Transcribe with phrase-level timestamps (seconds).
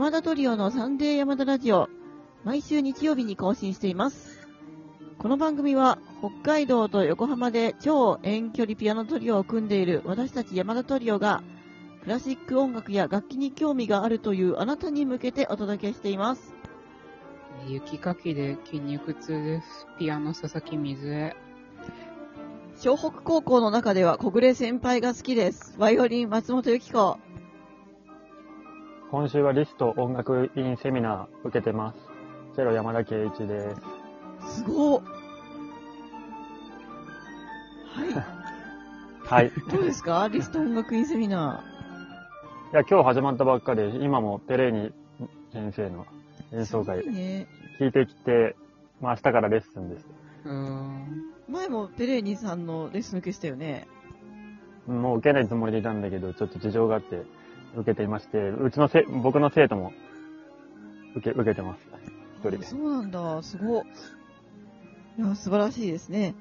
[0.00, 1.90] 山田トリオのサンデー山田ラジオ、
[2.42, 4.48] 毎週日曜日に更新しています。
[5.18, 11.42] この番組は、北海道と横浜で超遠距離ピアノトリオを組んでいる私たち山田トリオが、
[12.02, 16.54] クラシック音楽や楽器に興味があるというあなたに向けてお届けしています。
[17.68, 19.86] 雪かきで筋肉痛です。
[19.98, 21.36] ピアノ佐々木水江。
[22.78, 25.76] 湘北高校の中では小暮先輩が好きです。
[25.78, 27.18] バイオリン松本由紀子。
[29.10, 31.98] 今週はリスト音楽院セミナー受けてます。
[32.54, 33.74] チェロ山田圭一で
[34.40, 34.58] す。
[34.58, 35.02] すごっ。
[35.02, 35.06] は
[38.06, 38.14] い。
[39.26, 39.48] はい。
[39.48, 40.28] いどうですか？
[40.32, 41.64] リスト音楽院セミナ
[42.72, 44.92] や、今日始まったばっかで、今もペレーニ
[45.52, 46.06] 先生の
[46.52, 46.64] 演ー。
[46.64, 47.48] 奏会いいね。
[47.80, 48.54] 聞いてきて、
[49.00, 50.06] まあ明日からレッスンです。
[50.44, 51.24] うーん。
[51.48, 53.88] 前もペレーニさんのレッスン受けしたよね？
[54.86, 57.22] もう受けないつもりでいたんだけど、ちょっと事情があって
[57.76, 59.92] 受けていまして、うちのせ、僕の生徒も
[61.16, 61.80] 受け、受けてます。
[62.36, 62.64] 一人で。
[62.64, 63.84] そうなんだ、すごっ。
[65.18, 66.34] いや、素晴らしいですね。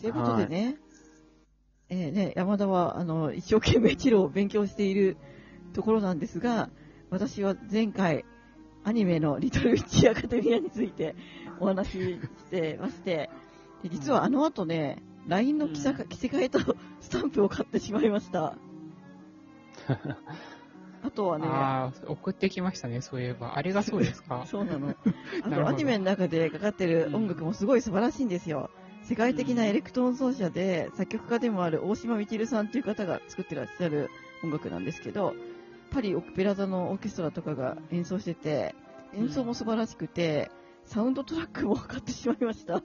[0.00, 0.76] ということでね、
[1.88, 5.16] えーね、山田は、あの、一生懸命チェロを勉強している
[5.74, 6.70] ところなんですが、
[7.10, 8.24] 私は前回、
[8.84, 11.14] アニメのリトルウィッチアカデミアについて
[11.58, 12.18] お話しし
[12.50, 13.28] てまして、
[13.82, 16.60] で実はあの後ね、LINE の着せ替えと
[17.00, 18.56] スタンプを買ってしまいました。
[21.02, 23.56] あとはね、ああ、送ってきましたね、そういえば。
[23.56, 24.44] あれがそうですか？
[24.48, 24.88] そうなの。
[25.42, 28.70] あと、どアニメの中でかかってる音楽もすごい素晴らしいんですよ。
[29.02, 34.10] 世界的なエレクトーン奏者で、作曲家でもある大島みちるさんという方が作ってらっしゃる
[34.44, 35.34] 音楽なんですけど、
[35.90, 38.74] パリオペラ座のオーケストラとかが演奏してて、
[39.14, 40.50] 演奏も素晴らしくて、
[40.84, 42.76] サウンドトラックも買ってしまいました。
[42.76, 42.82] う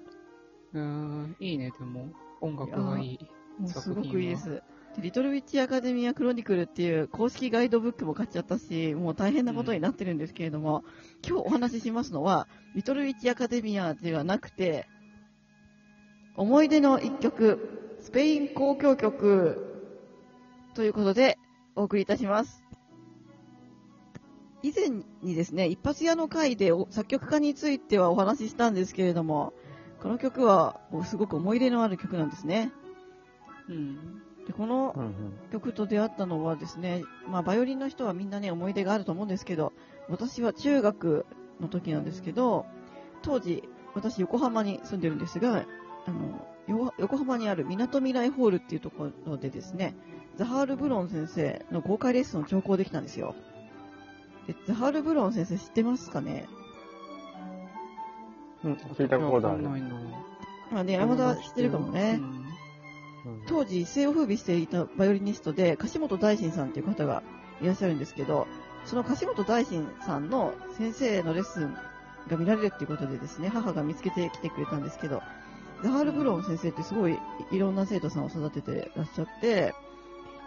[0.73, 2.09] ーん、いいね、でも。
[2.41, 3.19] 音楽がいい。
[3.59, 4.63] もうすごくいいです。
[4.99, 10.83] リトルウィッチアカデミアクロニクルっていう公式ガイドブックも買っちゃったし、もう大変なことになってるんですけれども、
[11.27, 14.87] 今日お話ししますのは、リトルウィッチアカデミアではなくて、
[16.37, 19.83] 思い出の一曲、スペイン交響曲
[20.75, 21.37] ということで
[21.75, 22.63] お送りいたします。
[24.63, 29.53] 以前にですね、一発屋の回で作曲家についてはお話ししたんですけれども、
[30.01, 32.71] この曲はすごく思い入れのある曲なんですね。
[33.69, 34.21] うん。
[34.47, 34.95] でこの。
[35.51, 39.73] 曲と出会ったのはですね、まあ、バイオリンの人はみんなね、思い出があると思うんですけど、
[40.09, 41.25] 私は中学
[41.59, 42.65] の時なんですけど、
[43.21, 43.63] 当時、
[43.95, 45.65] 私横浜に住んでるんですが、
[46.05, 49.95] あの、よ横浜にある港未来ホールっていうところでですね、
[50.35, 53.35] ザハール・ブロン先生の公開レッスンを聴講できたんですよ。
[54.47, 56.47] で、ザハール・ブロン先生知ってますかね？
[58.63, 59.63] うん、聞いたことある。
[60.71, 62.19] まあね、山田知ってるかもね。
[62.19, 62.34] うん
[63.47, 67.23] 当時一世を風靡していたバイオリニストで樫本大臣さんという方が
[67.61, 68.47] いらっしゃるんですけど
[68.85, 71.75] その樫本大臣さんの先生のレッスン
[72.27, 75.21] が見られるっていうことでですね母が見つけてきてくれたんですけど
[75.83, 77.17] ザハール・ブロン先生ってすごい
[77.51, 79.73] いろんな生徒さんを育ててらっしゃって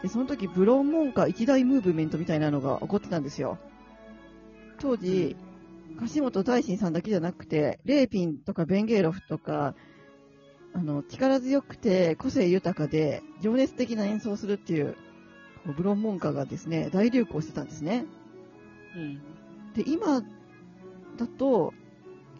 [0.02, 3.58] でその時ブロン門下一大ムーブメントみたいなのが起こってたんですよ。
[4.78, 5.36] 当時
[5.98, 9.74] 樫本大臣さんだけじゃなくてレーピンとかベンゲーロフとか
[10.74, 14.96] あの、力強くて個性豊かで情熱的な演奏をするっていう、
[15.64, 18.06] こうブロンモンカがですね、大流行してたんですね。
[18.94, 19.20] うん。
[19.74, 20.22] で、今
[21.16, 21.74] だと、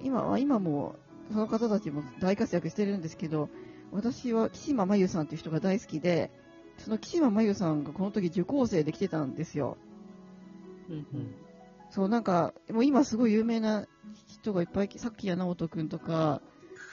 [0.03, 0.97] 今は、今も、
[1.31, 3.51] その方たちも大活躍してるんですけど、
[3.91, 6.31] 私は岸間真由さんっていう人が大好きで、
[6.79, 9.77] その岸間真由さんがこの時受講生で来てたんですよ。
[10.89, 11.07] うん。
[11.13, 11.35] うん。
[11.91, 13.87] そう、なんか、もう今すごい有名な
[14.27, 16.41] 人がいっぱい、さっきや直人くんとか、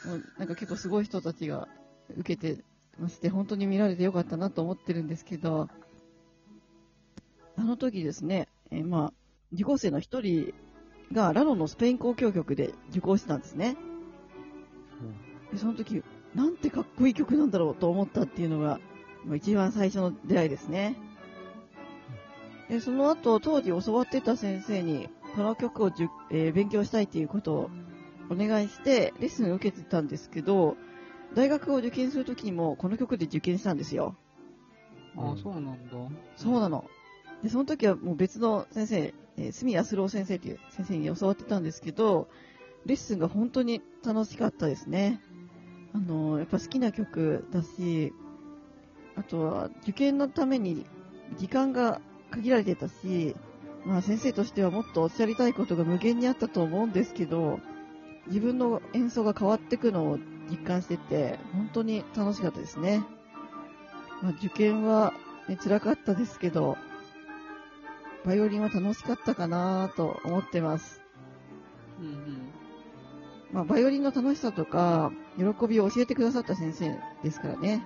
[0.05, 1.67] もうなんか結構すごい人たちが
[2.17, 2.63] 受けて
[2.99, 5.67] まして、本当に見られてよかったなと思ってるんですけど、
[7.57, 9.13] あの時ですね、えーまあ、
[9.53, 10.53] 受講生の一人
[11.11, 13.77] がラロのスペイン交響曲で受講してたんですね。
[15.51, 18.79] でその時、なんてかっこいい曲なんだろうと思ったっていうのが、
[19.25, 20.95] まあ一番最初の出会いですね。
[22.69, 27.69] で、その後、当時教わってた先生に、この曲をじゅ、えー勉強したいっていうことを
[28.29, 30.77] お願いして、レッスンを受けてたんですけど、
[31.33, 34.15] 大学を受験するときにも、この曲で受験したんですよ。
[35.17, 35.71] ああ、そうなんだ。
[36.35, 36.89] そうなの。
[37.43, 42.27] で、その時はもう別の先生、えー、住安郎先生という先生に教わってたんですけど、
[42.85, 45.21] レッスンが本当に楽しかったですね。
[45.93, 48.13] あのーやっぱ好きな曲だし、
[49.15, 50.85] あとは受験のために
[51.37, 52.01] 時間が
[52.31, 53.35] 限られてたし、
[53.85, 57.59] まあ先生としてはもっとおっしゃりたいことが無限にあったと思うんですけど、
[58.27, 60.19] 自分の演奏が変わっていくのを
[60.49, 63.03] 実感してて、本当に楽しかったですね。
[64.21, 65.13] まあ、受験は、
[65.47, 66.77] ね、辛かったですけど、
[68.25, 71.01] バイオリンは楽しかったかなと思ってます。
[71.99, 72.51] うんうん。
[73.51, 77.85] まあ、バイオリンの楽しさとか、喜びを教えてくださった先生ですからね。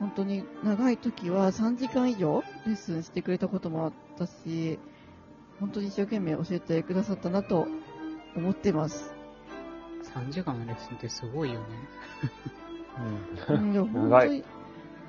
[0.00, 4.78] 本当に長い時は3時間以上レッスンしてくれたこともあったし、
[5.60, 7.66] 本当に一生懸命教えてくださったなと
[8.36, 9.17] 思ってます。
[10.14, 11.66] 3時間のレッスンってすごいよね。
[13.50, 14.44] うん、でも本長い当に、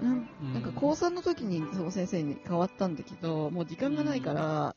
[0.01, 4.75] なんうんなんか高3の時にその先生に変わったんだけど、もう時間がないから、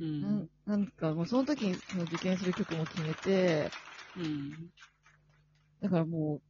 [0.00, 0.48] うなんん。
[0.66, 3.70] なんかもうその時にその受験する曲も決めて、
[4.16, 4.70] うん。
[5.80, 6.40] だからも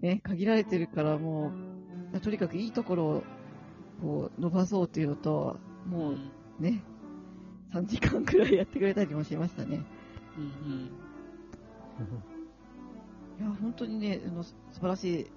[0.00, 1.52] う、ね、限られてるからも
[2.14, 3.22] う、とにかくいいところを、
[4.00, 6.12] こう、伸ばそうっていうのと、も
[6.60, 6.82] うね、
[7.72, 9.84] 3時間くらいやってくれたりもしましたね。
[10.36, 11.05] うんうん。
[13.38, 15.30] いや、本当にね、あの素晴らしい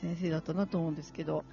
[0.00, 1.44] 先生だったなと思うんですけど、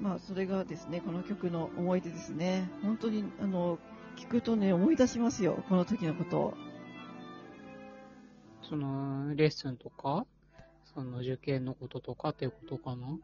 [0.00, 2.70] まあ、それがですね、この曲の思い出ですね。
[2.82, 3.78] 本当に、あの、
[4.16, 6.54] 聞くとね、思い出しますよ、この時のことを。
[8.62, 10.26] その、レッスンとか、
[10.94, 13.18] その受験のこととかっていうことかな？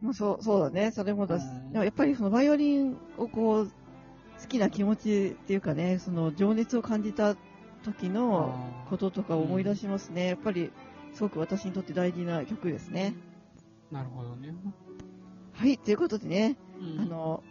[0.00, 3.66] まあ、そう、そうだね、それもだし、うんでもやっぱりそのバイオリンをこう、
[4.40, 7.36] 好きな気持ちっていうかね、その情熱を感じた
[7.84, 8.54] 時の
[8.88, 10.26] こととかを思い出しますね。
[10.26, 10.70] やっぱり、
[11.14, 13.14] すごく私にとって大事な曲ですね。
[13.90, 14.54] なるほどね。
[15.52, 17.42] はい、ということでね、うんあ、の、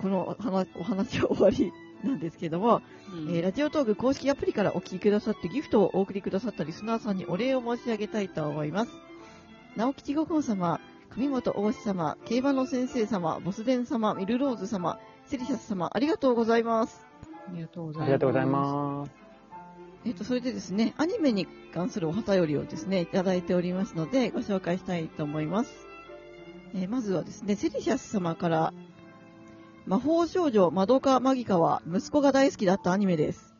[0.00, 1.72] このお話お話は終わり
[2.04, 2.82] なんですけども、
[3.12, 8.92] うんえーラジオトーク公式アプリからお聞きくださってギフトをお送りくださったリスナーさんにお礼を申し上げたいと思います。
[9.76, 10.80] 直吉五本様、
[11.10, 17.05] 上本大志様、競馬の先生様、ボスデン様、ミルローズ様、セリシャス様、ありがとうございます。
[17.48, 18.02] ありがとうございます。
[18.02, 19.26] ありがとうございます。
[20.04, 25.86] えっ、と、それでですね、アニメに関するお便りをですね、いただいておりますので、ご紹介したいと思います。
[26.74, 28.72] えーまずはですね、セリシャス様から、
[29.86, 33.54] 魔法少女マドカマギカは息子が大好きだったアニメです。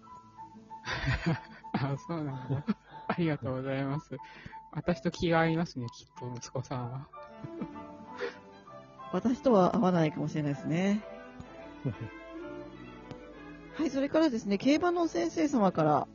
[1.72, 2.64] あ、そうなんだ。
[3.08, 4.16] ありがとうございます。
[4.72, 7.08] 私と気が合いますね、きっと、息子さんは。
[9.12, 11.02] 私とは合わないかもしれないですね。
[13.76, 16.08] はい、それからですね、競馬の先生様から、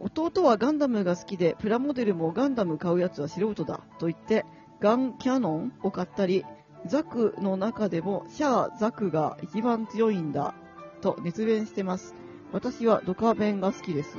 [0.00, 4.44] 弟はガンダムが好きで、プラモデルもガンダム買うやつは素人だと言って、
[4.80, 6.44] ガンキャノンを買ったり、
[6.86, 10.54] ザクの中でもシャア・ザクが一番強いんだ
[11.00, 12.14] と熱弁してます。
[12.52, 14.16] 私はドカベンが好きです。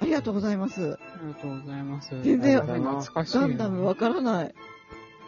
[0.00, 0.92] ありがとうございます。
[0.92, 2.10] ありがとうございます。
[2.22, 2.62] 全然。
[2.64, 4.54] ガンダムわからない。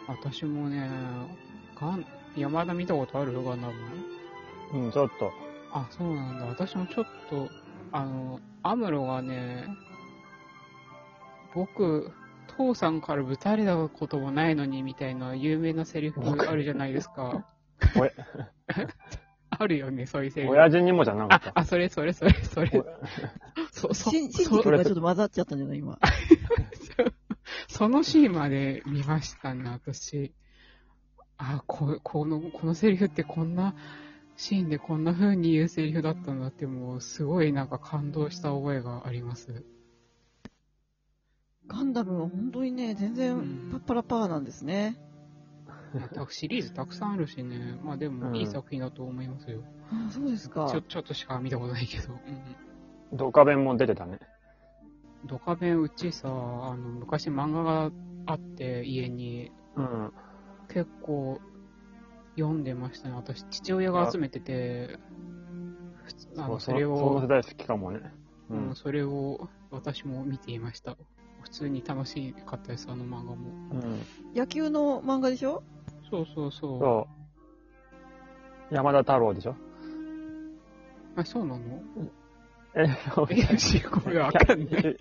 [0.07, 0.89] 私もね、
[1.79, 2.05] ガン、
[2.35, 3.73] 山田見たことあるガンダム
[4.73, 5.31] うん、ちょっと。
[5.71, 6.45] あ、そうなんだ。
[6.45, 7.49] 私もちょっと、
[7.91, 9.67] あの、アムロがね、
[11.53, 12.11] 僕、
[12.57, 17.45] 父さんからぶたれたこともないのにみたいな有名なセリフあるじゃないですか。
[17.97, 18.13] おえ？
[19.55, 20.53] あるよね、そういうセリフ。
[20.53, 21.49] 親父にもじゃなかっ、た。
[21.49, 22.71] ああ、それそれそれそれ。
[23.71, 25.77] そ、 そ、シンがちょっと混ざっちゃったんじゃない？
[25.77, 25.99] 今。
[27.67, 30.33] そのシーンまで見ましたね、私。
[31.37, 33.75] あ、こ、この、このセリフってこんな
[34.35, 39.63] シーンでこんな風に言うセリフだったんだって、もうすごいなんか感動した覚えがあります。
[41.67, 44.97] ガンダムは本当にね、全うん然パッパラパーなんですね。
[46.13, 49.63] たシリーズたくさんあるしね、まあでもいい作品だと思いますよ。
[49.91, 50.81] あそうですかちょ、。
[50.81, 52.13] ちょっとしか見たことないけど。
[52.13, 52.19] うん
[53.15, 54.17] ドカベンも出てたね。
[55.25, 57.91] ドカベンうちさ、あの、昔漫画が
[58.25, 60.11] あって家にうん。
[60.67, 61.39] 結構
[62.37, 63.15] 読んでましたね。
[63.15, 64.97] 私、父親が集めてて、
[66.03, 68.13] 普通あのそれそのそのを世、代好きかもね。
[68.49, 68.75] ううんん。
[68.75, 70.97] それを私も見ていました。
[71.41, 73.35] 普通に楽しかったです、あの漫画も。
[73.71, 74.01] うん。
[74.35, 75.63] 野球の漫画でしょ？
[76.09, 76.79] そうそうそう。
[76.79, 77.07] そ
[78.71, 78.73] う。
[78.73, 79.55] 山田太郎でしょ？
[81.15, 81.81] あ、そうなの？
[82.75, 84.69] え、そうえ、しこれわかんない。
[84.73, 84.97] え、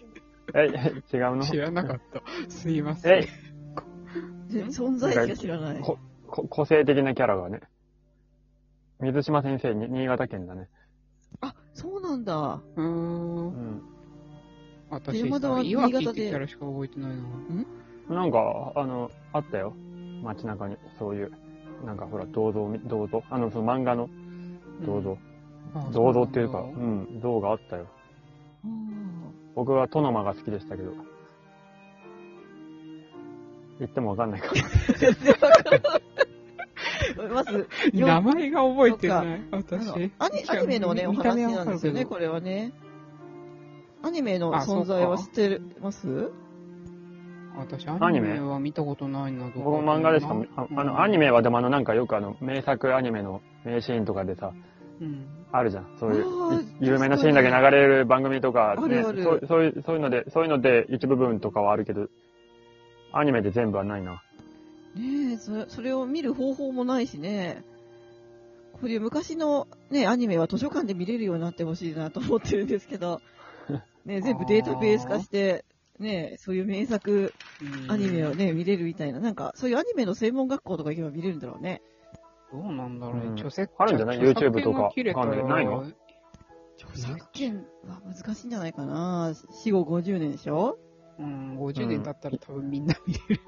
[0.54, 1.42] え違うの？
[1.42, 2.22] 知らなかった。
[2.50, 3.28] すいませんえ。
[4.48, 5.82] 全存在しか知らない。
[6.32, 7.60] ここ個性的なキャラがね。
[9.00, 10.68] 水島先生に、新潟県だね。
[11.42, 12.62] あ、そうなんだ。
[12.76, 12.82] うー。
[12.82, 13.82] うんん。
[14.88, 17.10] 私新潟でってキャラしか覚えてない
[18.08, 18.16] な。
[18.16, 19.74] なんか、あの、あったよ。
[20.22, 21.32] 街中に、そういう、
[21.84, 24.08] なんかほら、銅像み、銅像あの、その漫画の
[24.86, 25.18] 銅像。
[25.74, 27.86] あ銅像っていうか、そうん銅があったよ。
[28.64, 29.02] うん
[29.54, 30.92] 僕はトノマが好きでしたけど。
[33.78, 34.52] 言ってもわかんないから。
[34.98, 36.02] 全然わからない。
[37.28, 40.10] まず、よ 名前が覚えてない、私？
[40.18, 42.72] アニアニメのね、お話なんですよね、これはね。
[44.02, 46.30] アニメの存在は知ってます？
[47.56, 48.06] 私、アニメ？
[48.06, 51.26] アニメは見たことないな、ど僕も漫画でしか、ああの、アニメ。
[51.26, 54.52] メはでもあの、なんかよくあの、名作アニメの名シーンとかでさ、
[55.00, 55.26] うん。
[55.52, 55.86] あるじゃん。
[55.98, 56.24] そういう
[56.80, 62.08] 有名なシーンだけ流れる番組とか、ね、あるあるそうそういう、そういうので、そういうので一部分とかはあるけど、
[63.12, 64.22] アニメで全部はないな。
[64.94, 67.64] ねえ、それ、それを見る方法もないしね。
[68.74, 73.20] こういう昔のね、アニメは図書館で見れるようになってほしいなと思ってるんですけど、
[74.04, 75.64] ね、全部データベース化して、
[75.98, 77.32] ね、そういう名作
[77.88, 81.80] アニメをね、見れるみたいな、なんか、そういうアニメの専門学校とか行けば見れるんだろうね。
[82.52, 83.26] どうなんだろうね。
[83.28, 84.16] うん著作あるんじゃない？
[84.18, 84.72] 著作 YouTube と
[85.14, 85.64] かない？
[85.64, 85.84] の？
[86.76, 89.32] 著作権は難しいんじゃないかな。
[89.52, 90.78] 死後50年でしょ？
[91.18, 93.40] うん、50年経ったら多分みんな見れる。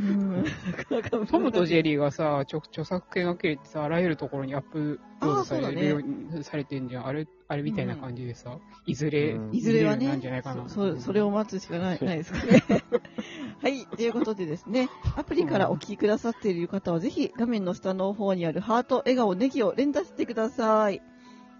[0.00, 1.26] うん。
[1.26, 7.06] トムとジェリーがさ、著著作権が切れてさ、あらゆるところにアップロードされるようにされてんじゃん。
[7.06, 10.68] あれ、あれみたいな感じでさ、いずれ、うんいずれはね見れるようになんじゃないかな。
[10.68, 12.64] そ、そそれを待つしかない、ないですかね。
[13.62, 13.84] はい。
[13.84, 21.02] ということでですね、 アプリからお聞きくださっている方は、ぜひ画面の下の方にあるハート、笑顔、ネギを連打してください。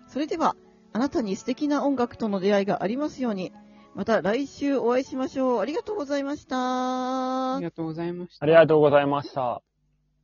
[0.08, 0.56] それでは、
[0.92, 3.52] あなたに素敵な音楽との出会いがありますように、
[3.94, 5.60] また来週お会いしましょう。
[5.60, 7.62] ありがとうございましたあり。
[7.62, 8.44] がとうございました。
[8.44, 9.62] ありがとうございました。